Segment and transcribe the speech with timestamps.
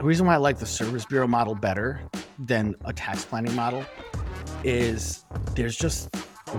[0.00, 2.00] The reason why I like the service bureau model better
[2.38, 3.84] than a tax planning model
[4.64, 6.08] is there's just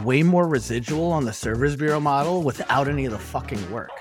[0.06, 3.90] way more residual on the service bureau model without any of the fucking work.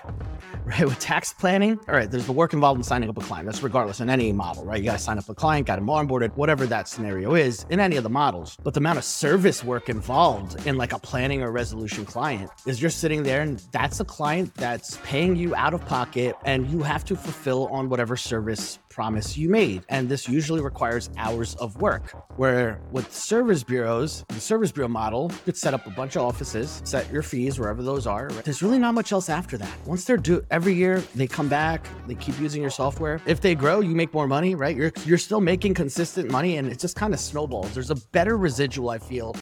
[0.66, 3.46] Right with tax planning, all right, there's the work involved in signing up a client.
[3.46, 4.78] That's regardless in any model, right?
[4.78, 7.80] You got to sign up a client, got him onboarded, whatever that scenario is in
[7.80, 8.56] any of the models.
[8.62, 12.80] But the amount of service work involved in like a planning or resolution client is
[12.80, 16.82] you're sitting there and that's a client that's paying you out of pocket and you
[16.82, 19.84] have to fulfill on whatever service promise you made.
[19.88, 22.10] And this usually requires hours of work.
[22.36, 26.22] Where with service bureaus, the service bureau model, you could set up a bunch of
[26.22, 28.28] offices, set your fees wherever those are.
[28.44, 29.72] There's really not much else after that.
[29.86, 33.20] Once they're due every year, they come back, they keep using your software.
[33.26, 34.76] If they grow, you make more money, right?
[34.76, 37.72] You're you're still making consistent money and it just kind of snowballs.
[37.72, 39.36] There's a better residual, I feel.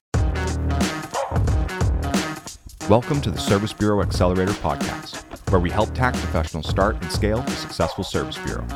[2.88, 7.40] Welcome to the Service Bureau Accelerator podcast, where we help tax professionals start and scale
[7.40, 8.66] a successful service bureau.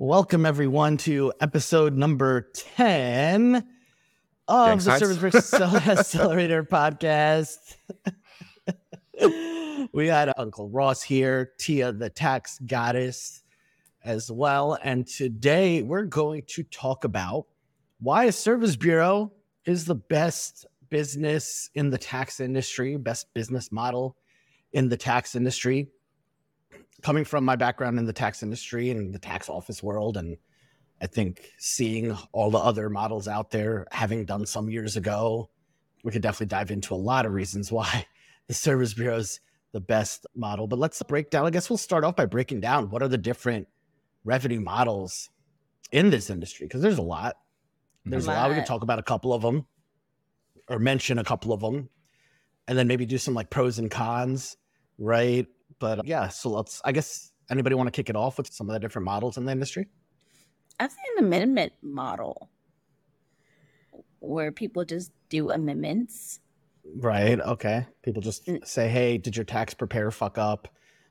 [0.00, 3.66] Welcome, everyone, to episode number 10
[4.46, 4.96] of Thanks, the.
[4.96, 7.56] Service Accelerator podcast.
[9.92, 13.42] we had Uncle Ross here, Tia, the tax goddess,
[14.04, 14.78] as well.
[14.84, 17.46] And today we're going to talk about
[17.98, 19.32] why a service bureau
[19.64, 24.16] is the best business in the tax industry, best business model
[24.72, 25.88] in the tax industry
[27.02, 30.36] coming from my background in the tax industry and the tax office world and
[31.00, 35.48] i think seeing all the other models out there having done some years ago
[36.04, 38.06] we could definitely dive into a lot of reasons why
[38.48, 39.40] the service bureau is
[39.72, 40.66] the best model.
[40.66, 43.18] But let's break down i guess we'll start off by breaking down what are the
[43.18, 43.68] different
[44.24, 45.30] revenue models
[45.92, 47.36] in this industry because there's a lot.
[48.04, 48.50] There's a lot.
[48.50, 49.66] We can talk about a couple of them
[50.68, 51.88] or mention a couple of them
[52.66, 54.56] and then maybe do some like pros and cons
[54.98, 55.46] right
[55.78, 56.80] but uh, yeah, so let's.
[56.84, 59.44] I guess anybody want to kick it off with some of the different models in
[59.44, 59.88] the industry?
[60.80, 62.50] I've seen an amendment model
[64.20, 66.40] where people just do amendments.
[66.96, 67.38] Right.
[67.40, 67.86] Okay.
[68.02, 68.66] People just Mm.
[68.66, 70.68] say, "Hey, did your tax prepare fuck up?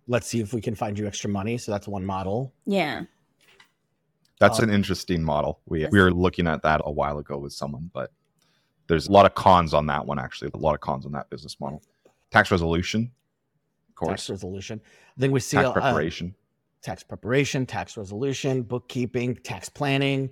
[0.07, 2.53] Let's see if we can find you extra money." So that's one model.
[2.65, 3.03] Yeah.
[4.39, 5.59] That's Um, an interesting model.
[5.65, 8.11] We we were looking at that a while ago with someone, but
[8.87, 10.19] there's a lot of cons on that one.
[10.19, 11.81] Actually, a lot of cons on that business model.
[12.31, 13.26] Tax resolution, of course.
[14.05, 14.81] Tax resolution.
[15.17, 16.35] Then we see Tax uh, preparation.
[16.81, 20.29] tax preparation, tax resolution, bookkeeping, tax planning.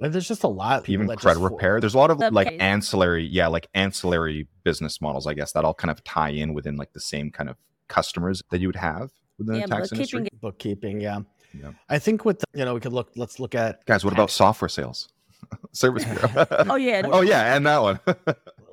[0.00, 0.78] Like, there's just a lot.
[0.78, 1.80] of people even that credit just- repair.
[1.80, 5.26] There's a lot of like ancillary, yeah, like ancillary business models.
[5.26, 7.56] I guess that all kind of tie in within like the same kind of
[7.88, 10.28] customers that you would have within Yeah, the tax industry.
[10.40, 11.00] bookkeeping Bookkeeping.
[11.00, 11.20] Yeah.
[11.56, 11.70] Yeah.
[11.88, 13.12] I think with the, you know we could look.
[13.14, 15.08] Let's look at Guys, what about software sales?
[15.72, 16.46] Service bureau.
[16.50, 17.02] Oh yeah.
[17.12, 18.00] oh yeah, and that one.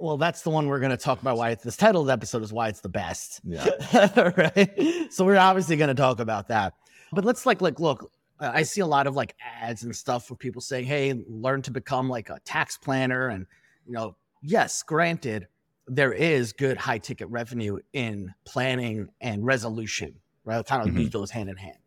[0.01, 1.37] Well, that's the one we're going to talk about.
[1.37, 3.39] Why it's, this title of the episode is why it's the best.
[3.43, 3.67] yeah.
[4.35, 5.07] right.
[5.11, 6.73] So we're obviously going to talk about that.
[7.11, 8.11] But let's like like look.
[8.39, 11.71] I see a lot of like ads and stuff where people saying, "Hey, learn to
[11.71, 13.45] become like a tax planner." And
[13.85, 15.47] you know, yes, granted,
[15.87, 20.15] there is good high ticket revenue in planning and resolution.
[20.43, 21.11] Right, kind of Mhm.
[21.11, 21.77] those hand in hand.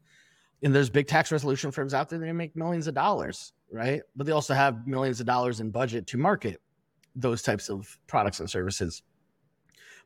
[0.63, 4.03] And there's big tax resolution firms out there that make millions of dollars, right?
[4.15, 6.61] But they also have millions of dollars in budget to market
[7.15, 9.03] those types of products and services.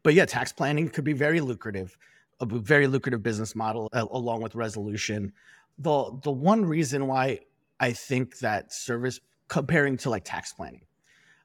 [0.03, 1.97] But yeah, tax planning could be very lucrative,
[2.41, 5.33] a very lucrative business model uh, along with resolution.
[5.79, 7.41] The the one reason why
[7.81, 10.83] I think that service comparing to like tax planning,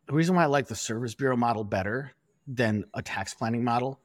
[0.07, 2.11] the reason why I like the service bureau model better
[2.47, 3.99] than a tax planning model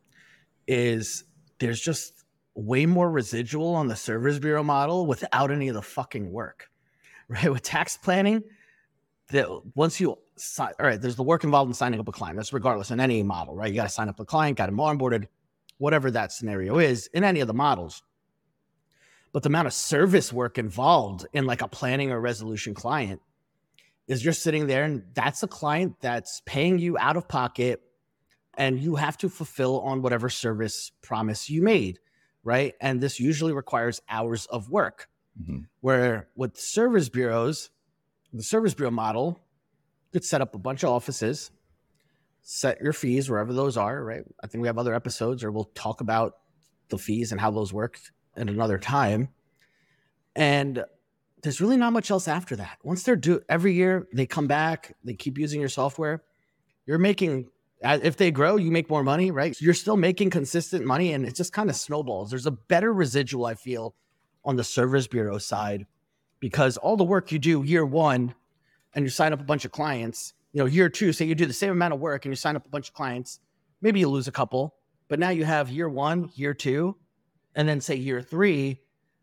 [0.66, 1.24] is
[1.58, 6.30] there's just way more residual on the service bureau model without any of the fucking
[6.30, 6.70] work.
[7.30, 7.52] Right?
[7.52, 8.42] With tax planning,
[9.28, 12.36] that once you sign, all right, there's the work involved in signing up a client.
[12.36, 13.68] That's regardless in any model, right?
[13.70, 15.26] You got to sign up a client, got him onboarded,
[15.78, 18.02] whatever that scenario is in any of the models.
[19.32, 23.20] But the amount of service work involved in like a planning or resolution client
[24.06, 27.82] is you're sitting there and that's a client that's paying you out of pocket
[28.56, 32.00] and you have to fulfill on whatever service promise you made,
[32.42, 32.74] right?
[32.80, 35.08] And this usually requires hours of work
[35.40, 35.66] Mhm.
[35.80, 37.70] where with service bureaus,
[38.32, 39.38] the service bureau model,
[40.12, 41.50] could set up a bunch of offices,
[42.42, 44.22] set your fees wherever those are, right?
[44.42, 46.34] I think we have other episodes or we'll talk about
[46.88, 47.98] the fees and how those work
[48.36, 49.28] at another time.
[50.34, 50.84] And
[51.42, 52.78] there's really not much else after that.
[52.82, 56.22] Once they're due every year, they come back, they keep using your software.
[56.86, 57.48] You're making
[57.80, 59.56] if they grow, you make more money, right?
[59.60, 62.30] You're still making consistent money and it just kind of snowballs.
[62.30, 63.94] There's a better residual, I feel,
[64.44, 65.86] on the service bureau side
[66.40, 68.34] because all the work you do year one
[68.94, 71.46] and you sign up a bunch of clients, you know, year two, say you do
[71.46, 73.40] the same amount of work and you sign up a bunch of clients,
[73.80, 74.74] maybe you lose a couple,
[75.08, 76.96] but now you have year one, year two,
[77.54, 78.80] and then say year three,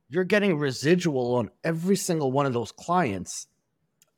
[0.10, 3.48] you're getting residual on every single one of those clients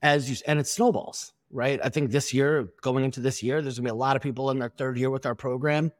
[0.01, 1.79] as you and it snowballs, right?
[1.83, 4.51] I think this year, going into this year, there's gonna be a lot of people
[4.51, 5.91] in their third year with our program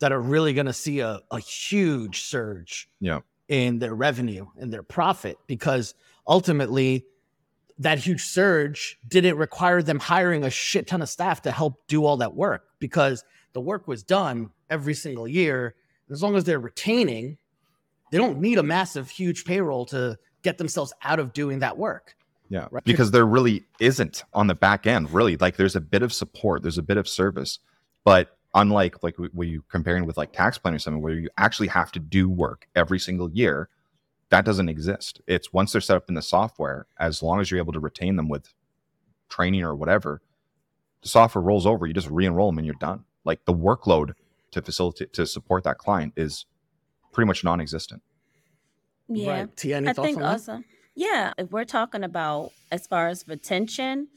[0.00, 3.20] that are really gonna see a, a huge surge Yeah.
[3.48, 5.94] in their revenue and their profit because
[6.26, 7.06] ultimately
[7.78, 12.04] that huge surge didn't require them hiring a shit ton of staff to help do
[12.04, 15.74] all that work because the work was done every single year.
[16.10, 17.38] As long as they're retaining,
[18.10, 22.14] they don't need a massive, huge payroll to get themselves out of doing that work.
[22.48, 22.68] Yeah.
[22.70, 22.84] Right.
[22.84, 25.36] Because there really isn't on the back end, really.
[25.36, 27.58] Like there's a bit of support, there's a bit of service.
[28.04, 31.68] But unlike like when you comparing with like tax planning or something where you actually
[31.68, 33.68] have to do work every single year,
[34.30, 35.20] that doesn't exist.
[35.26, 38.16] It's once they're set up in the software, as long as you're able to retain
[38.16, 38.52] them with
[39.28, 40.22] training or whatever,
[41.02, 43.04] the software rolls over, you just re-enroll them and you're done.
[43.24, 44.12] Like the workload
[44.52, 46.46] to facilitate to support that client is
[47.12, 48.02] pretty much non-existent.
[49.08, 49.40] Yeah.
[49.40, 49.56] Right.
[49.56, 50.64] Tia, any I think on that?
[50.94, 54.08] yeah, if we're talking about as far as retention,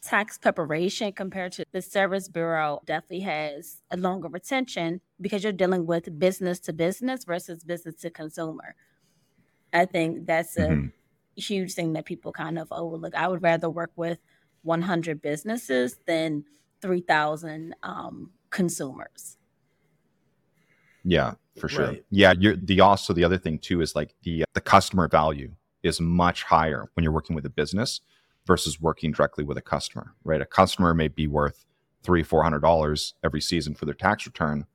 [0.00, 5.86] tax preparation compared to the service bureau definitely has a longer retention because you're dealing
[5.86, 8.74] with business to business versus business to consumer.
[9.72, 10.92] I think that's a Mhm.
[11.36, 13.14] huge thing that people kind of overlook.
[13.14, 14.18] I would rather work with
[14.62, 16.44] 100 businesses than
[16.80, 19.38] 3,000 um, consumers.
[21.04, 21.86] Yeah, for sure.
[21.86, 22.04] Right.
[22.10, 25.52] Yeah, you're the also the other thing too is like the the customer value
[25.82, 28.00] is much higher when you're working with a business
[28.46, 30.40] versus working directly with a customer, right?
[30.40, 31.64] A customer may be worth
[32.02, 34.66] three, four hundred dollars every season for their tax return,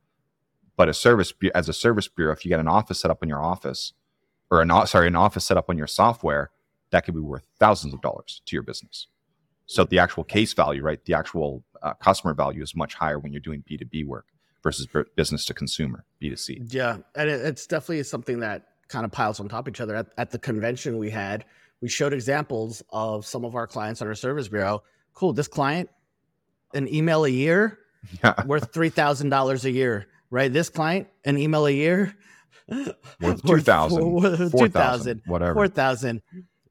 [0.76, 3.30] but a service as a service bureau, if you get an office set up in
[3.30, 3.94] your office,
[4.50, 6.52] or an sorry, an office set up on your software,
[6.92, 9.08] that could be worth thousands of dollars to your business.
[9.66, 11.04] So the actual case value, right?
[11.04, 14.28] The actual uh, customer value is much higher when you're doing B two B work
[14.64, 16.62] versus bu- business to consumer B two C.
[16.70, 19.96] Yeah, and it, it's definitely something that kind of piles on top of each other.
[19.96, 21.44] At, at the convention we had,
[21.82, 24.84] we showed examples of some of our clients on our service bureau.
[25.14, 25.90] Cool, this client,
[26.74, 27.80] an email a year
[28.24, 30.52] Yeah, worth three thousand dollars a year, right?
[30.52, 32.16] This client, an email a year
[33.22, 35.54] worth two thousand, two four thousand, thousand, whatever.
[35.54, 36.22] four thousand,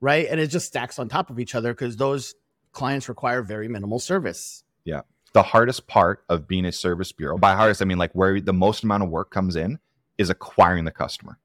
[0.01, 0.27] right?
[0.29, 2.35] And it just stacks on top of each other because those
[2.77, 4.63] clients require very minimal service.
[4.85, 5.01] Yeah.
[5.33, 8.55] The hardest part of being a service bureau by hardest i mean like where the
[8.55, 9.79] most amount of work comes in
[10.17, 11.39] is acquiring the customer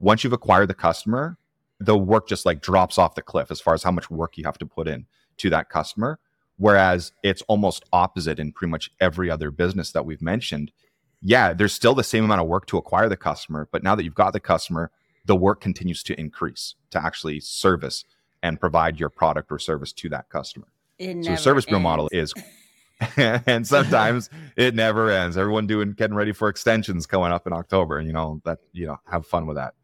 [0.00, 1.38] once you've acquired the customer
[1.78, 4.44] the work just like drops off the cliff as far as how much work you
[4.44, 5.06] have to put in
[5.36, 6.18] to that customer
[6.56, 10.72] whereas it's almost opposite in pretty much every other business that we've mentioned
[11.20, 14.04] yeah there's still the same amount of work to acquire the customer but now that
[14.04, 14.90] you've got the customer
[15.24, 18.04] the work continues to increase to actually service
[18.42, 20.66] and provide your product or service to that customer
[20.98, 22.32] It so the service bureau model is,
[23.16, 25.36] and sometimes it never ends.
[25.36, 28.86] Everyone doing getting ready for extensions coming up in October, and you know that you
[28.86, 29.74] know have fun with that.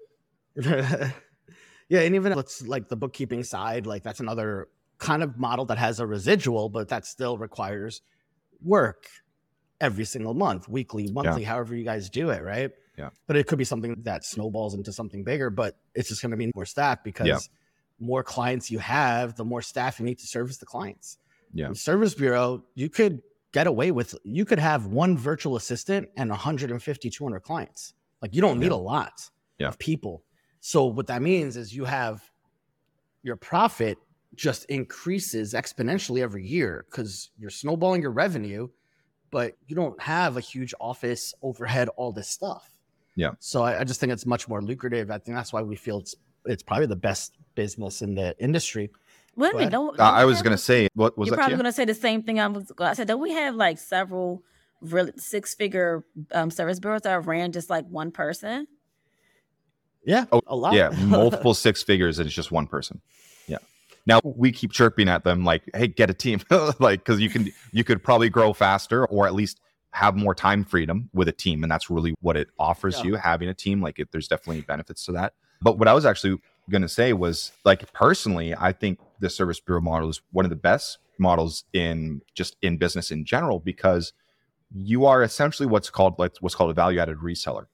[1.88, 4.68] yeah, and even let's like the bookkeeping side, like that's another
[4.98, 8.02] kind of model that has a residual, but that still requires
[8.62, 9.08] work
[9.80, 12.70] every single month, weekly, monthly, however you guys do it, right?
[12.98, 13.10] Yeah.
[13.26, 16.36] But it could be something that snowballs into something bigger, but it's just going to
[16.36, 17.38] be more staff because Yeah.
[17.98, 21.18] more clients you have, the more staff you need to service the clients.
[21.54, 21.68] Yeah.
[21.68, 23.22] In Service Bureau, you could
[23.52, 27.94] get away with you could have one virtual assistant and 150 200 clients.
[28.22, 28.74] Like you don't need Yeah.
[28.76, 29.28] a lot
[29.58, 29.68] Yeah.
[29.68, 30.22] of people.
[30.60, 32.22] So what that means is you have
[33.22, 33.98] your profit
[34.34, 38.68] just increases exponentially every year because you're snowballing your revenue,
[39.30, 42.70] but you don't have a huge office overhead, all this stuff.
[43.16, 43.32] Yeah.
[43.38, 45.10] So I, I just think it's much more lucrative.
[45.10, 46.14] I think that's why we feel it's
[46.46, 48.90] it's probably the best business in the industry.
[49.36, 49.70] Wait a minute.
[49.70, 51.42] Don't, don't I was have gonna say, what was You're that?
[51.42, 52.72] probably going to say the same thing I was.
[52.78, 54.42] I said, don't we have like several
[54.80, 58.66] really six figure um, service bureaus that are ran just like one person?
[60.04, 60.24] Yeah.
[60.32, 60.74] Oh, a lot.
[60.74, 63.00] yeah, multiple six figures, and it's just one person.
[64.06, 66.40] Now we keep chirping at them like, "Hey, get a team!"
[66.78, 69.60] like because you can you could probably grow faster or at least
[69.92, 73.04] have more time freedom with a team, and that's really what it offers Yeah.
[73.04, 73.82] you having a team.
[73.82, 75.34] Like, it, there's definitely benefits to that.
[75.60, 76.38] But what I was actually
[76.70, 80.50] going to say was, like, personally, I think the service bureau model is one of
[80.50, 84.12] the best models in just in business in general because
[84.72, 87.66] you are essentially what's called like what's called a value added reseller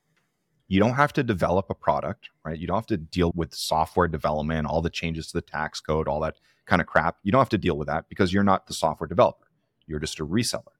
[0.68, 2.58] you don't have to develop a product, right?
[2.58, 6.08] You don't have to deal with software development, all the changes to the tax code,
[6.08, 7.18] all that kind of crap.
[7.22, 9.46] You don't have to deal with that because you're not the software developer.
[9.86, 10.74] You're just a reseller.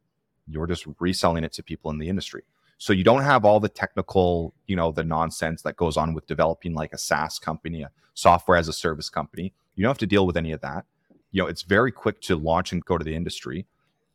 [0.49, 2.43] You're just reselling it to people in the industry.
[2.79, 6.27] So you don't have all the technical, you know, the nonsense that goes on with
[6.27, 9.55] developing like a SaaS company, a software as a service company.
[9.77, 10.85] You don't have to deal with any of that.
[11.31, 13.67] You know, it's very quick to launch and go to the industry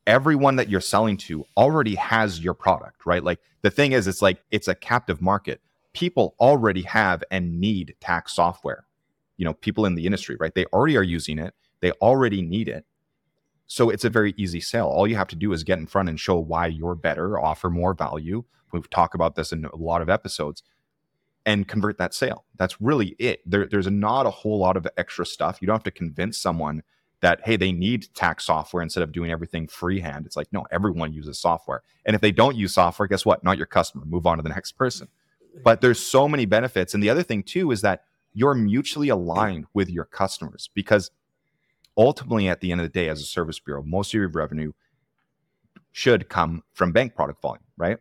[0.08, 3.24] everyone that you're selling to already has your product, right?
[3.24, 5.62] Like the thing is, it's like it's a captive market.
[5.94, 8.86] people already have and need tax software.
[9.38, 10.54] You know, people in the industry, right?
[10.54, 11.54] They already are using it.
[11.80, 12.86] They already need it.
[13.68, 14.88] So it's a very easy sale.
[14.88, 17.70] All you have to do is get in front and show why you're better, offer
[17.70, 18.44] more value.
[18.72, 20.62] We've talked about this in a lot of episodes
[21.46, 22.46] and convert that sale.
[22.58, 23.42] That's really it.
[23.50, 25.60] There, there's not a whole lot of extra stuff.
[25.62, 26.84] You don't have to convince someone
[27.22, 30.26] that, hey, they need tax software instead of doing everything freehand.
[30.26, 31.84] It's like, no, everyone uses software.
[32.06, 33.44] And if they don't use software, guess what?
[33.44, 34.06] Not your customer.
[34.06, 35.08] Move on to the next person.
[35.64, 36.94] But there's so many benefits.
[36.94, 41.12] And the other thing, too, is that you're mutually aligned with your customers because
[41.98, 44.72] ultimately at the end of the day as a service bureau most of your revenue
[45.92, 47.98] should come from bank product volume right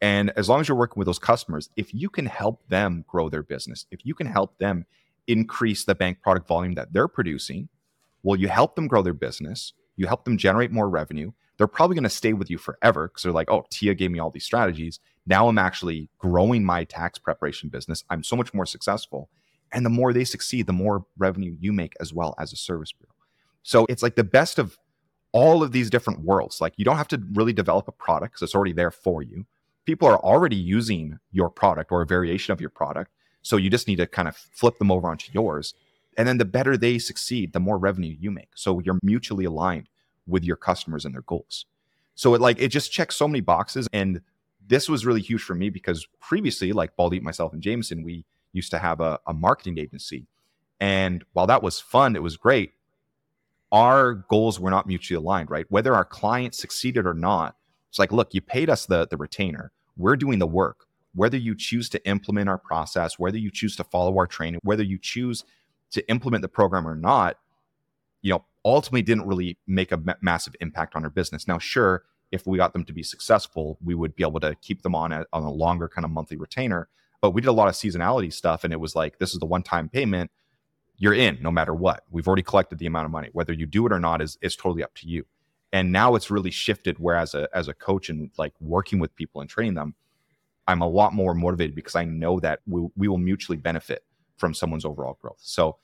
[0.00, 3.28] and as long as you're working with those customers if you can help them grow
[3.28, 4.84] their business if you can help them
[5.28, 7.68] increase the bank product volume that they're producing
[8.22, 11.94] well you help them grow their business you help them generate more revenue they're probably
[11.94, 14.44] going to stay with you forever because they're like oh tia gave me all these
[14.44, 19.28] strategies now i'm actually growing my tax preparation business i'm so much more successful
[19.72, 22.92] and the more they succeed the more revenue you make as well as a service
[22.92, 23.14] bureau
[23.62, 24.78] so it's like the best of
[25.32, 26.60] all of these different worlds.
[26.60, 29.46] Like you don't have to really develop a product because it's already there for you.
[29.86, 33.10] People are already using your product or a variation of your product.
[33.42, 35.74] So you just need to kind of flip them over onto yours.
[36.16, 38.50] And then the better they succeed, the more revenue you make.
[38.54, 39.88] So you're mutually aligned
[40.26, 41.66] with your customers and their goals.
[42.14, 43.88] So it like it just checks so many boxes.
[43.92, 44.20] And
[44.66, 48.70] this was really huge for me because previously, like Baldeep, myself, and Jameson, we used
[48.72, 50.26] to have a, a marketing agency.
[50.80, 52.72] And while that was fun, it was great
[53.72, 55.66] our goals were not mutually aligned, right?
[55.68, 57.56] Whether our client succeeded or not,
[57.88, 59.72] it's like, look, you paid us the, the retainer.
[59.96, 60.86] We're doing the work.
[61.14, 64.82] Whether you choose to implement our process, whether you choose to follow our training, whether
[64.82, 65.44] you choose
[65.92, 67.38] to implement the program or not,
[68.22, 71.48] you know, ultimately didn't really make a ma- massive impact on our business.
[71.48, 74.82] Now, sure, if we got them to be successful, we would be able to keep
[74.82, 76.88] them on a, on a longer kind of monthly retainer.
[77.20, 79.46] But we did a lot of seasonality stuff, and it was like, this is the
[79.46, 80.30] one time payment
[81.00, 82.04] you're in no matter what.
[82.10, 83.30] We've already collected the amount of money.
[83.32, 85.26] Whether you do it or not is is totally up to you.
[85.72, 89.16] And now it's really shifted where as a as a coach and like working with
[89.16, 89.94] people and training them,
[90.68, 94.04] I'm a lot more motivated because I know that we, we will mutually benefit
[94.40, 95.38] from someone's overall growth.
[95.40, 95.76] So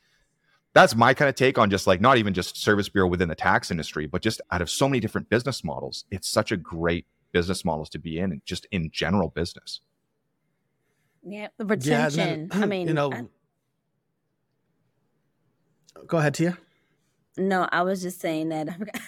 [0.73, 3.35] that's my kind of take on just like not even just service bureau within the
[3.35, 6.05] tax industry, but just out of so many different business models.
[6.11, 9.81] It's such a great business models to be in and just in general business.
[11.23, 12.19] Yeah, the retention.
[12.19, 13.25] Yeah, then, I mean, you know, I,
[16.07, 16.59] Go ahead, Tia.
[17.37, 18.69] No, I was just saying that.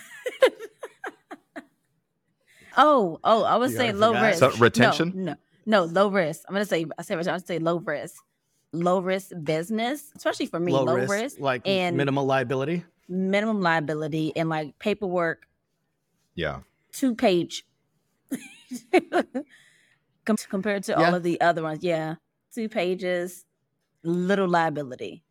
[2.76, 4.40] oh, oh, I was you saying low risk.
[4.40, 5.12] So, retention?
[5.14, 5.34] No,
[5.66, 6.42] no, no, low risk.
[6.48, 8.22] I'm gonna say I say I'm gonna say low risk.
[8.72, 12.84] Low risk business, especially for me, low, low risk, risk, like and minimal liability.
[13.08, 15.46] Minimum liability and like paperwork.
[16.34, 16.60] Yeah.
[16.92, 17.64] Two page.
[20.50, 21.06] compared to yeah.
[21.06, 21.82] all of the other ones.
[21.82, 22.16] Yeah.
[22.54, 23.46] Two pages,
[24.02, 25.24] little liability.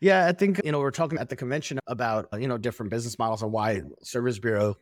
[0.00, 3.16] Yeah, I think you know we're talking at the convention about you know different business
[3.20, 4.76] models and why Service Bureau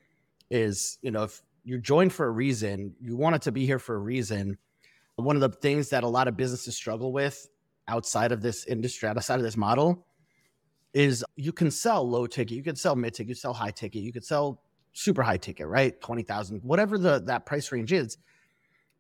[0.51, 3.95] is you know if you joined for a reason, you wanted to be here for
[3.95, 4.57] a reason.
[5.21, 7.49] One of the things that a lot of businesses struggle with
[7.89, 10.07] outside of this industry, outside of this model,
[10.93, 14.03] is you can sell low ticket, you can sell mid ticket, you sell high ticket,
[14.03, 14.63] you could sell
[14.93, 16.01] super high ticket, right?
[16.01, 18.19] Twenty thousand, whatever the that price range is.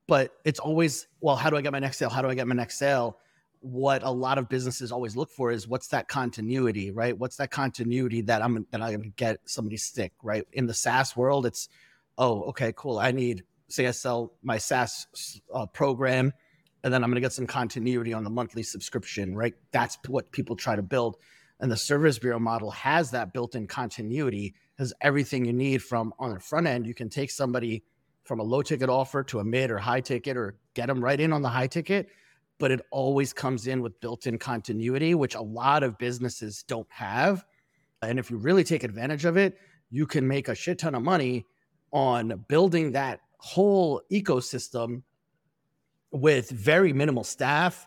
[0.06, 2.10] But it's always well, how do I get my next sale?
[2.10, 3.18] How do I get my next sale?
[3.60, 7.16] what a lot of businesses always look for is what's that continuity, right?
[7.16, 10.46] What's that continuity that I'm that I'm gonna get somebody stick, right?
[10.52, 11.68] In the SaaS world, it's
[12.16, 12.98] oh, okay, cool.
[12.98, 16.32] I need say I sell my SaaS uh, program,
[16.82, 19.54] and then I'm gonna get some continuity on the monthly subscription, right?
[19.72, 21.16] That's what people try to build,
[21.60, 26.34] and the service bureau model has that built-in continuity, has everything you need from on
[26.34, 26.86] the front end.
[26.86, 27.84] You can take somebody
[28.24, 31.20] from a low ticket offer to a mid or high ticket, or get them right
[31.20, 32.08] in on the high ticket
[32.60, 36.86] but it always comes in with built in continuity, which a lot of businesses don't
[36.90, 37.44] have.
[38.02, 39.56] And if you really take advantage of it,
[39.90, 41.46] you can make a shit ton of money
[41.90, 45.02] on building that whole ecosystem
[46.12, 47.86] with very minimal staff,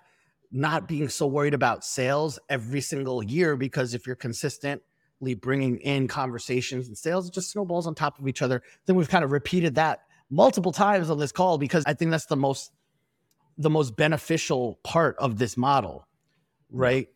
[0.51, 3.55] not being so worried about sales every single year.
[3.55, 8.41] Because if you're consistently bringing in conversations and sales, just snowballs on top of each
[8.41, 8.61] other.
[8.85, 12.25] Then we've kind of repeated that multiple times on this call because I think that's
[12.25, 12.71] the most
[13.57, 16.07] the most beneficial part of this model,
[16.71, 17.07] right?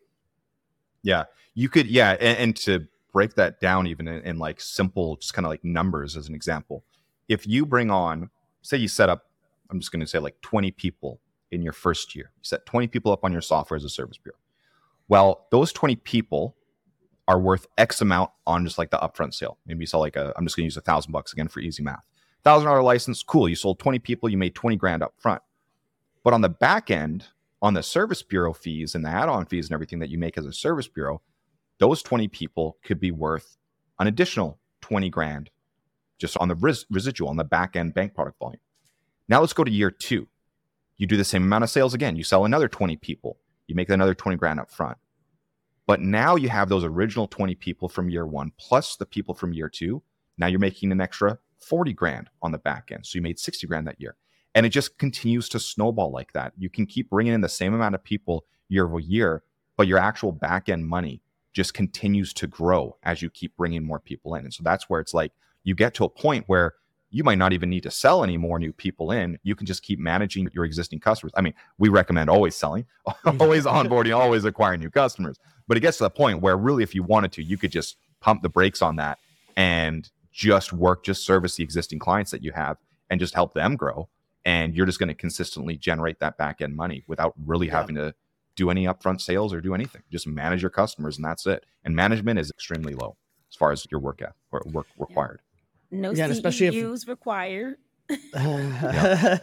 [1.02, 5.16] Yeah, you could, yeah, and, and to break that down even in, in like simple,
[5.16, 6.84] just kind of like numbers as an example.
[7.28, 8.30] If you bring on,
[8.62, 9.26] say, you set up,
[9.70, 11.20] I'm just going to say like 20 people
[11.52, 14.18] in your first year, you set 20 people up on your software as a service
[14.18, 14.38] bureau.
[15.08, 16.56] Well, those 20 people
[17.28, 19.58] are worth X amount on just like the upfront sale.
[19.66, 21.60] Maybe you sell like a, I'm just going to use a thousand bucks again for
[21.60, 22.04] easy math.
[22.44, 23.48] Thousand dollar license, cool.
[23.48, 25.42] You sold 20 people, you made 20 grand up front
[26.24, 27.26] But on the back end,
[27.62, 30.46] on the service bureau fees and the add-on fees and everything that you make as
[30.46, 31.22] a service bureau,
[31.78, 33.56] those 20 people could be worth
[33.98, 35.50] an additional 20 grand
[36.18, 38.60] just on the res- residual on the back end bank product volume.
[39.28, 40.28] Now let's go to year two.
[40.96, 42.16] You do the same amount of sales again.
[42.16, 43.38] You sell another 20 people.
[43.66, 44.98] You make another 20 grand up front.
[45.86, 49.54] But now you have those original 20 people from year one plus the people from
[49.54, 50.02] year two.
[50.36, 53.06] Now you're making an extra 40 grand on the back end.
[53.06, 54.16] So you made 60 grand that year.
[54.54, 56.52] And it just continues to snowball like that.
[56.58, 59.42] You can keep bringing in the same amount of people year over year,
[59.76, 61.22] but your actual back end money
[61.52, 64.44] just continues to grow as you keep bringing more people in.
[64.44, 65.32] And so that's where it's like
[65.64, 66.74] you get to a point where
[67.10, 69.38] you might not even need to sell any more new people in.
[69.42, 71.32] You can just keep managing your existing customers.
[71.36, 72.86] I mean, we recommend always selling,
[73.40, 75.38] always onboarding, always acquiring new customers.
[75.66, 77.96] But it gets to the point where really, if you wanted to, you could just
[78.20, 79.18] pump the brakes on that
[79.56, 82.76] and just work, just service the existing clients that you have
[83.10, 84.08] and just help them grow.
[84.44, 87.78] And you're just going to consistently generate that back end money without really yeah.
[87.78, 88.14] having to
[88.58, 90.02] do any upfront sales or do anything.
[90.10, 91.64] Just manage your customers and that's it.
[91.84, 93.16] And management is extremely low
[93.48, 95.40] as far as your work at or work required.
[95.92, 97.76] No yeah, especially if, required.
[98.34, 99.40] and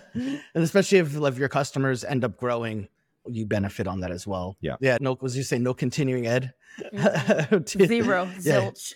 [0.53, 2.89] especially if, if your customers end up growing,
[3.25, 4.57] you benefit on that as well.
[4.59, 4.75] Yeah.
[4.81, 4.97] Yeah.
[4.99, 6.53] No, was you say no continuing ed?
[6.93, 7.85] Mm-hmm.
[7.87, 8.29] Zero.
[8.41, 8.59] yeah.
[8.59, 8.93] Zilch.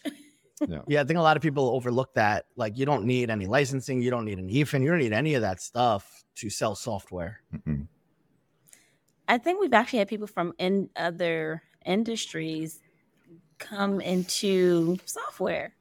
[0.67, 0.81] yeah.
[0.87, 1.01] yeah.
[1.01, 2.45] I think a lot of people overlook that.
[2.57, 5.35] Like, you don't need any licensing, you don't need an EFIN, you don't need any
[5.35, 7.39] of that stuff to sell software.
[7.55, 7.83] Mm-hmm.
[9.29, 12.79] I think we've actually had people from in other industries
[13.59, 15.75] come into software.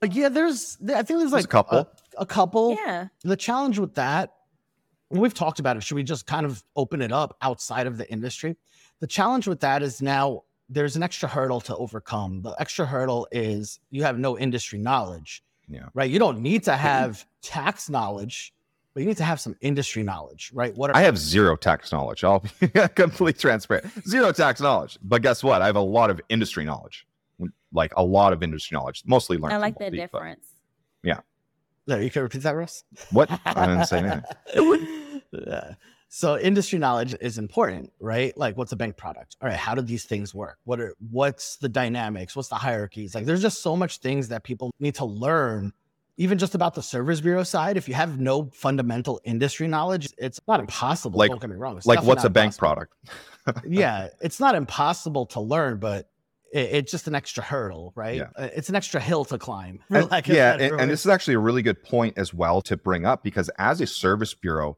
[0.00, 1.78] Like, yeah, there's, I think there's like there's a couple.
[1.78, 2.76] A, a couple.
[2.76, 3.08] Yeah.
[3.22, 4.32] The challenge with that,
[5.10, 5.82] we've talked about it.
[5.82, 8.56] Should we just kind of open it up outside of the industry?
[9.00, 12.42] The challenge with that is now there's an extra hurdle to overcome.
[12.42, 15.42] The extra hurdle is you have no industry knowledge.
[15.68, 15.88] Yeah.
[15.94, 16.10] Right.
[16.10, 18.54] You don't need to have tax knowledge,
[19.00, 20.76] but you need to have some industry knowledge, right?
[20.76, 22.22] What are- I have zero tax knowledge.
[22.22, 23.86] I'll be completely transparent.
[24.06, 24.98] Zero tax knowledge.
[25.02, 25.62] But guess what?
[25.62, 27.06] I have a lot of industry knowledge
[27.72, 29.54] like a lot of industry knowledge, mostly learned.
[29.54, 30.46] I like the difference.
[31.02, 31.20] Yeah.
[31.86, 32.84] There, you can repeat that, Ross.
[33.10, 33.30] What?
[33.46, 35.22] I didn't say anything.
[35.32, 35.74] yeah.
[36.08, 38.36] So industry knowledge is important, right?
[38.36, 39.36] Like what's a bank product?
[39.40, 40.58] All right, how do these things work?
[40.64, 42.34] What are what's the dynamics?
[42.34, 43.14] What's the hierarchies?
[43.14, 45.72] Like there's just so much things that people need to learn
[46.20, 50.38] even just about the service bureau side, if you have no fundamental industry knowledge, it's
[50.46, 51.18] not impossible.
[51.18, 51.78] Like, don't get me wrong.
[51.78, 52.92] It's like what's a bank product?
[53.66, 56.10] yeah, it's not impossible to learn, but
[56.52, 58.18] it, it's just an extra hurdle, right?
[58.18, 58.28] Yeah.
[58.36, 59.80] Uh, it's an extra hill to climb.
[59.90, 63.06] Like yeah, and, and this is actually a really good point as well to bring
[63.06, 64.76] up because as a service bureau,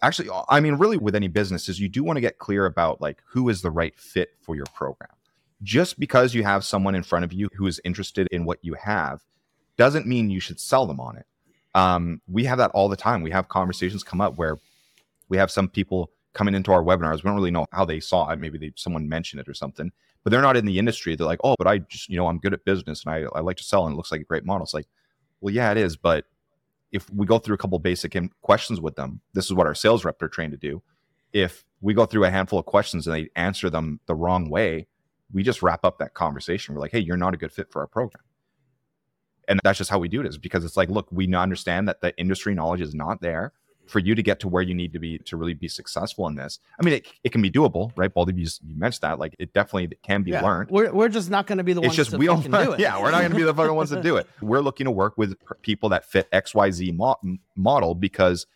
[0.00, 3.00] actually, uh, I mean, really with any businesses, you do want to get clear about
[3.00, 5.10] like who is the right fit for your program.
[5.60, 8.74] Just because you have someone in front of you who is interested in what you
[8.74, 9.24] have
[9.76, 11.26] doesn't mean you should sell them on it.
[11.74, 13.22] Um, we have that all the time.
[13.22, 14.58] We have conversations come up where
[15.28, 17.16] we have some people coming into our webinars.
[17.16, 18.38] We don't really know how they saw it.
[18.38, 19.90] Maybe they someone mentioned it or something
[20.24, 21.14] but they're not in the industry.
[21.14, 23.40] They're like, oh, but I just, you know, I'm good at business and I, I
[23.40, 24.64] like to sell and it looks like a great model.
[24.64, 24.88] It's like,
[25.40, 25.96] well, yeah, it is.
[25.96, 26.24] But
[26.92, 30.04] if we go through a couple basic questions with them, this is what our sales
[30.04, 30.82] rep are trained to do.
[31.34, 34.86] If we go through a handful of questions and they answer them the wrong way,
[35.30, 36.74] we just wrap up that conversation.
[36.74, 38.24] We're like, hey, you're not a good fit for our program.
[39.48, 42.00] And that's just how we do it is because it's like, look, we understand that
[42.00, 43.52] the industry knowledge is not there
[43.86, 46.34] for you to get to where you need to be to really be successful in
[46.34, 46.58] this.
[46.80, 48.12] I mean, it, it can be doable, right?
[48.12, 49.18] Both of you, you mentioned that.
[49.18, 50.42] Like, it definitely can be yeah.
[50.42, 50.70] learned.
[50.70, 52.80] We're, we're just not going to be the it's ones just we don't do it.
[52.84, 54.28] Yeah, we're not going to be the fucking ones to do it.
[54.40, 58.46] We're looking to work with people that fit XYZ mo- model because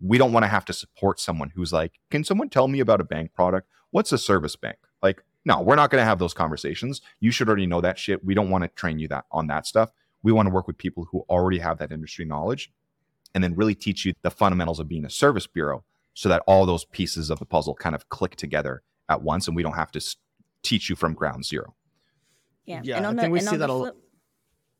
[0.00, 3.00] we don't want to have to support someone who's like, can someone tell me about
[3.00, 3.68] a bank product?
[3.90, 4.78] What's a service bank?
[5.02, 7.00] Like, no, we're not going to have those conversations.
[7.20, 8.24] You should already know that shit.
[8.24, 9.90] We don't want to train you that on that stuff.
[10.22, 12.72] We want to work with people who already have that industry knowledge
[13.34, 16.66] and then really teach you the fundamentals of being a service bureau so that all
[16.66, 19.92] those pieces of the puzzle kind of click together at once and we don't have
[19.92, 20.16] to
[20.62, 21.74] teach you from ground zero.
[22.64, 22.80] Yeah.
[22.82, 23.08] Yeah.
[23.08, 23.94] I the, think we see that a lot.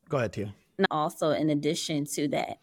[0.09, 0.53] Go ahead, Tia.
[0.77, 2.57] And also, in addition to that,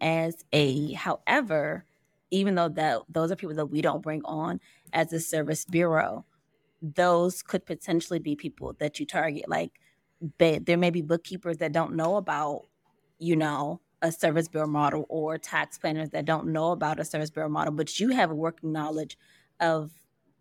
[0.00, 1.84] as a, however,
[2.30, 4.60] even though that those are people that we don't bring on
[4.92, 6.24] as a service bureau,
[6.80, 9.48] those could potentially be people that you target.
[9.48, 9.72] Like,
[10.38, 12.62] there may be bookkeepers that don't know about,
[13.18, 17.30] you know, a service bureau model or tax planners that don't know about a service
[17.30, 19.16] bureau model, but you have a working knowledge
[19.60, 19.90] of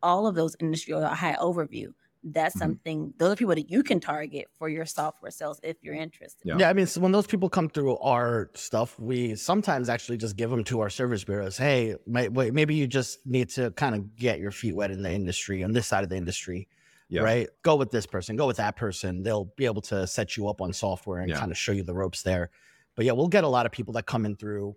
[0.02, 1.94] all of those industry or a high overview.
[2.24, 2.64] That's mm-hmm.
[2.64, 6.42] something, those are people that you can target for your software sales if you're interested.
[6.44, 6.58] Yeah.
[6.58, 10.36] yeah, I mean, so when those people come through our stuff, we sometimes actually just
[10.36, 11.58] give them to our service bureaus.
[11.58, 15.64] Hey, maybe you just need to kind of get your feet wet in the industry,
[15.64, 16.68] on this side of the industry.
[17.12, 17.22] Yeah.
[17.22, 17.50] right?
[17.62, 19.22] Go with this person, go with that person.
[19.22, 21.38] They'll be able to set you up on software and yeah.
[21.38, 22.50] kind of show you the ropes there.
[22.96, 24.76] But yeah, we'll get a lot of people that come in through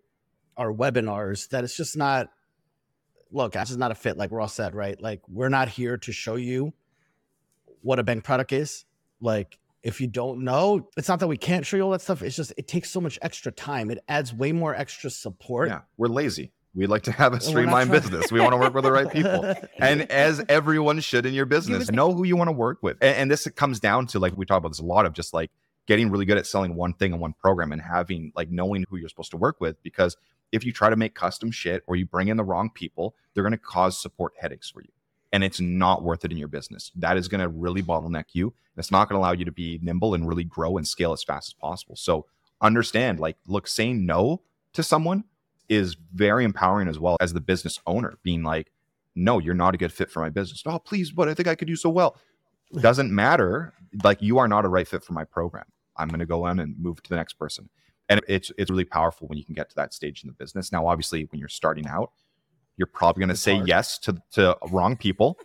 [0.56, 2.28] our webinars that it's just not
[3.34, 5.00] look, this is not a fit, like Ross said, right?
[5.00, 6.72] Like, we're not here to show you
[7.82, 8.84] what a bank product is.
[9.20, 12.22] Like, if you don't know, it's not that we can't show you all that stuff.
[12.22, 13.90] It's just it takes so much extra time.
[13.90, 15.68] It adds way more extra support.
[15.68, 16.52] Yeah, we're lazy.
[16.74, 18.32] We'd like to have a streamlined business.
[18.32, 19.54] We want to work with the right people.
[19.78, 22.96] and as everyone should in your business, know who you want to work with.
[23.00, 25.32] And, and this comes down to like we talk about this a lot of just
[25.32, 25.50] like
[25.86, 28.96] getting really good at selling one thing in one program and having like knowing who
[28.96, 29.80] you're supposed to work with.
[29.82, 30.16] Because
[30.50, 33.44] if you try to make custom shit or you bring in the wrong people, they're
[33.44, 34.90] going to cause support headaches for you.
[35.32, 36.90] And it's not worth it in your business.
[36.94, 38.46] That is going to really bottleneck you.
[38.46, 41.12] And it's not going to allow you to be nimble and really grow and scale
[41.12, 41.96] as fast as possible.
[41.96, 42.26] So
[42.60, 45.24] understand like, look, saying no to someone
[45.68, 48.70] is very empowering as well as the business owner being like,
[49.14, 50.62] no, you're not a good fit for my business.
[50.66, 52.16] Oh, please, but I think I could do so well.
[52.80, 53.74] Doesn't matter.
[54.02, 55.64] Like you are not a right fit for my program.
[55.96, 57.68] I'm going to go on and move to the next person.
[58.08, 60.70] And it's it's really powerful when you can get to that stage in the business.
[60.70, 62.12] Now, obviously, when you're starting out,
[62.76, 63.68] you're probably going to say hard.
[63.68, 65.38] yes to to wrong people,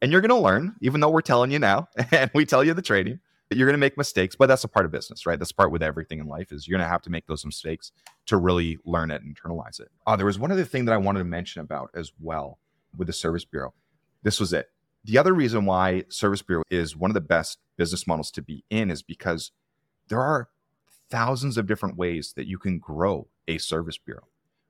[0.00, 0.76] and you're going to learn.
[0.82, 3.18] Even though we're telling you now, and we tell you the training,
[3.50, 4.34] you're going to make mistakes.
[4.36, 5.38] But that's a part of business, right?
[5.38, 7.92] That's part with everything in life is you're going to have to make those mistakes
[8.26, 9.90] to really learn it and internalize it.
[10.06, 12.58] Oh, there was one other thing that I wanted to mention about as well
[12.96, 13.74] with the service bureau.
[14.22, 14.70] This was it.
[15.04, 18.64] The other reason why service bureau is one of the best business models to be
[18.70, 19.52] in is because
[20.08, 20.48] there are
[21.10, 24.26] thousands of different ways that you can grow a service bureau,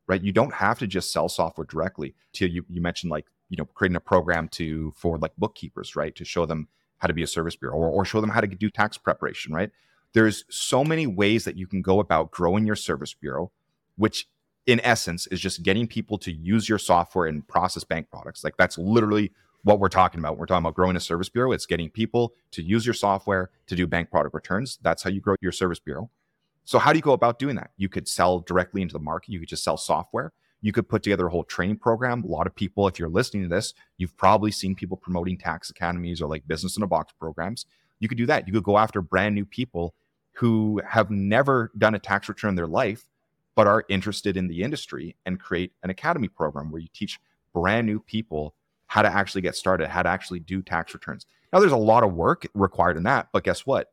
[0.06, 0.22] right?
[0.22, 2.14] You don't have to just sell software directly.
[2.34, 6.14] To you, you mentioned like you know creating a program to for like bookkeepers, right,
[6.16, 8.46] to show them how to be a service bureau or, or show them how to
[8.46, 9.70] do tax preparation, right?
[10.12, 13.52] There's so many ways that you can go about growing your service bureau,
[13.96, 14.28] which
[14.66, 18.42] in essence is just getting people to use your software and process bank products.
[18.42, 19.32] Like that's literally
[19.62, 20.38] what we're talking about.
[20.38, 21.52] We're talking about growing a service bureau.
[21.52, 24.78] It's getting people to use your software to do bank product returns.
[24.82, 26.10] That's how you grow your service bureau.
[26.64, 27.70] So how do you go about doing that?
[27.76, 29.30] You could sell directly into the market.
[29.30, 30.32] You could just sell software.
[30.66, 32.24] You could put together a whole training program.
[32.24, 35.70] A lot of people, if you're listening to this, you've probably seen people promoting tax
[35.70, 37.66] academies or like business in a box programs.
[38.00, 38.48] You could do that.
[38.48, 39.94] You could go after brand new people
[40.32, 43.04] who have never done a tax return in their life,
[43.54, 47.20] but are interested in the industry and create an academy program where you teach
[47.54, 48.52] brand new people
[48.88, 51.26] how to actually get started, how to actually do tax returns.
[51.52, 53.92] Now, there's a lot of work required in that, but guess what?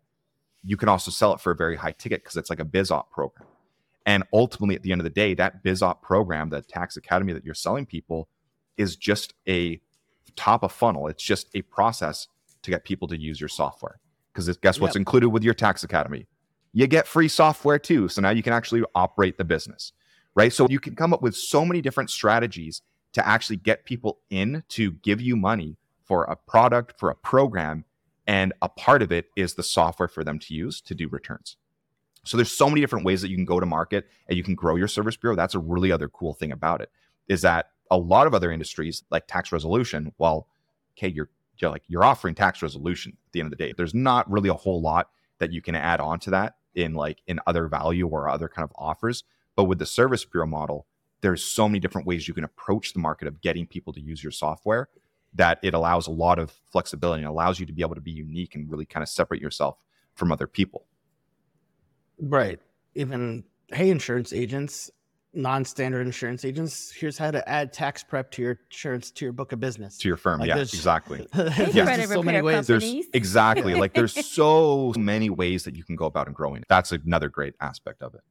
[0.64, 2.90] You can also sell it for a very high ticket because it's like a biz
[2.90, 3.48] op program.
[4.06, 7.34] And ultimately, at the end of the day, that biz op program, the tax academy
[7.34, 8.28] that you're selling people,
[8.78, 9.80] is just a
[10.36, 11.08] top of funnel.
[11.08, 12.28] It's just a process
[12.64, 14.00] to get people to use your software.
[14.34, 15.02] Because guess what's Yep.
[15.02, 16.28] included with your tax academy?
[16.74, 18.08] You get free software too.
[18.08, 19.94] So now you can actually operate the business,
[20.34, 20.52] right?
[20.52, 22.82] So you can come up with so many different strategies
[23.14, 27.86] to actually get people in to give you money for a product, for a program.
[28.26, 31.58] And a part of it is the software for them to use to do returns.
[32.24, 34.56] So there's so many different ways that you can go to market and you can
[34.56, 35.36] grow your service bureau.
[35.36, 36.90] That's a really other cool thing about it
[37.28, 40.48] is that a lot of other industries like tax resolution, well,
[40.98, 43.74] okay, you're, you're like you're offering tax resolution at the end of the day.
[43.76, 45.10] There's not really a whole lot
[45.40, 48.64] that you can add on to that in like in other value or other kind
[48.64, 49.24] of offers.
[49.56, 50.88] But with the service bureau model,
[51.22, 54.24] there's so many different ways you can approach the market of getting people to use
[54.24, 54.90] your software
[55.36, 58.12] that it allows a lot of flexibility and allows you to be able to be
[58.12, 59.78] unique and really kind of separate yourself
[60.16, 60.86] from other people.
[62.20, 62.60] Right.
[62.96, 64.92] Even hey, insurance agents,
[65.34, 66.92] non-standard insurance agents.
[66.92, 69.98] Here's how to add tax prep to your insurance to your book of business.
[70.00, 70.40] to your firm.
[70.40, 71.26] Like yeah, there's- exactly.
[71.34, 72.68] There's Hey, just credit so many repair ways.
[72.68, 76.64] There's exactly like there's so many ways that you can go about and growing.
[76.70, 78.22] That's another great aspect of it.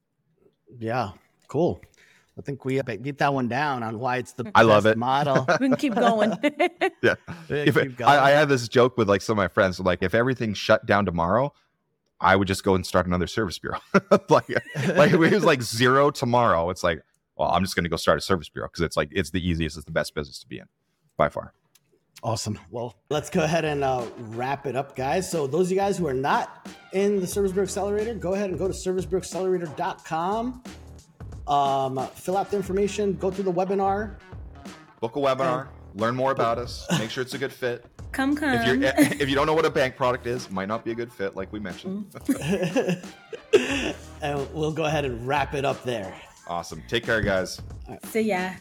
[0.79, 1.11] Yeah,
[1.49, 1.81] cool.
[2.35, 4.97] I think we beat that one down on why it's the I love it.
[4.97, 5.45] model.
[5.59, 6.33] We can keep going.
[6.41, 6.67] Yeah.
[7.03, 7.15] Yeah,
[7.49, 8.09] If keep it, going.
[8.09, 10.83] I, I have this joke with like some of my friends, like if everything shut
[10.87, 11.53] down tomorrow,
[12.23, 13.79] I would just go and start another service bureau.
[14.29, 14.49] like,
[14.95, 17.03] like it was like zero tomorrow, it's like,
[17.35, 19.45] well, I'm just going to go start a service bureau because it's like it's the
[19.45, 20.65] easiest, it's the best business to be in
[21.17, 21.53] by far.
[22.23, 22.57] Awesome.
[22.71, 25.29] Well, let's go ahead and uh, wrap it up, guys.
[25.29, 28.49] So, those of you guys who are not in the Service Bureau Accelerator, go ahead
[28.49, 30.63] and go to servicebureauaccelerator.com.
[31.45, 34.15] Um, fill out the information, go through the webinar.
[35.01, 37.85] Book a webinar, learn more about us, make sure it's a good fit.
[38.13, 38.53] Come, come.
[38.53, 38.83] If you
[39.21, 41.35] if you don't know what a bank product is, might not be a good fit,
[41.35, 42.09] like we mentioned.
[42.11, 43.05] Mm.
[44.21, 46.13] and we'll go ahead and wrap it up there.
[46.47, 46.81] awesome.
[46.87, 47.61] Take care, guys.
[48.05, 48.51] See ya.